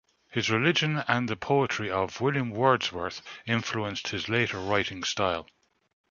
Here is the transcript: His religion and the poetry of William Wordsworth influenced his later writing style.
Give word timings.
His 0.31 0.49
religion 0.49 1.03
and 1.07 1.29
the 1.29 1.35
poetry 1.35 1.91
of 1.91 2.19
William 2.21 2.49
Wordsworth 2.49 3.21
influenced 3.45 4.07
his 4.07 4.27
later 4.27 4.57
writing 4.57 5.03
style. 5.03 5.47